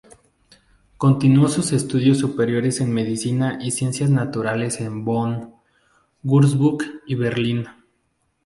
[0.97, 5.53] Continuó sus estudios superiores en medicina y ciencias naturales en Bonn,
[6.23, 7.67] Würzburg y Berlín.